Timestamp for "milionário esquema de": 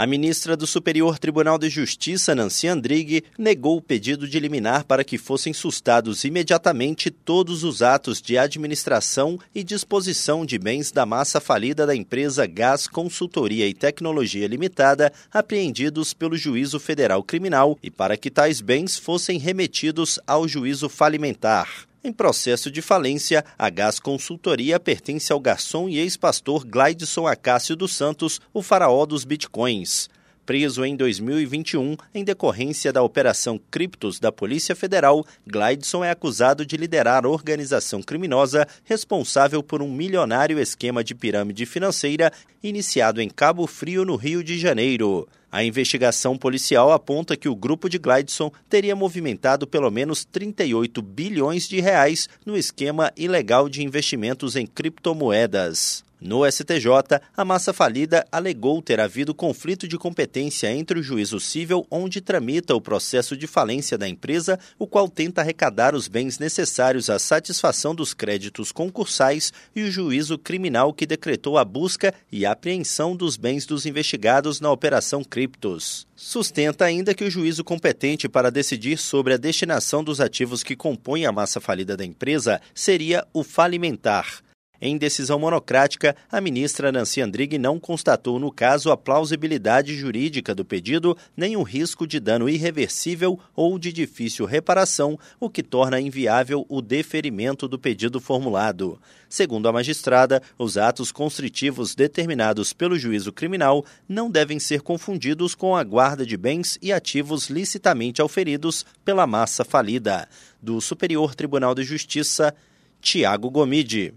39.92-41.14